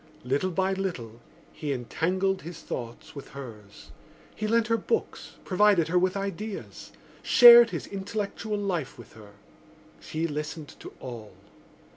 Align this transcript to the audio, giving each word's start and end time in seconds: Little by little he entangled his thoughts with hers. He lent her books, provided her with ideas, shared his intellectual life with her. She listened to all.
Little 0.23 0.49
by 0.49 0.73
little 0.73 1.19
he 1.53 1.71
entangled 1.71 2.41
his 2.41 2.61
thoughts 2.63 3.13
with 3.13 3.29
hers. 3.37 3.91
He 4.35 4.47
lent 4.47 4.65
her 4.65 4.75
books, 4.77 5.33
provided 5.45 5.89
her 5.89 5.99
with 5.99 6.17
ideas, 6.17 6.91
shared 7.21 7.69
his 7.69 7.85
intellectual 7.85 8.57
life 8.57 8.97
with 8.97 9.13
her. 9.13 9.33
She 9.99 10.25
listened 10.25 10.69
to 10.79 10.91
all. 10.99 11.33